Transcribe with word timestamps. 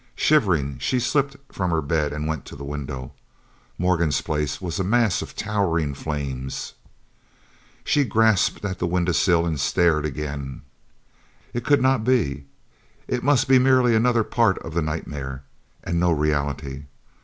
Shivering 0.15 0.79
she 0.79 0.99
slipped 0.99 1.35
from 1.53 1.69
her 1.69 1.79
bed 1.79 2.11
and 2.11 2.25
went 2.27 2.43
to 2.45 2.55
the 2.55 2.63
window. 2.63 3.13
Morgan's 3.77 4.19
place 4.21 4.59
was 4.59 4.79
a 4.79 4.83
mass 4.83 5.21
of 5.21 5.35
towering 5.35 5.93
flames! 5.93 6.73
She 7.83 8.03
grasped 8.03 8.63
the 8.79 8.87
window 8.87 9.11
sill 9.11 9.45
and 9.45 9.59
stared 9.59 10.05
again. 10.07 10.63
It 11.53 11.63
could 11.63 11.83
not 11.83 12.03
be. 12.03 12.47
It 13.07 13.21
must 13.23 13.47
be 13.47 13.59
merely 13.59 13.95
another 13.95 14.23
part 14.23 14.57
of 14.65 14.73
the 14.73 14.81
nightmare, 14.81 15.43
and 15.83 15.99
no 15.99 16.11
reality. 16.11 16.85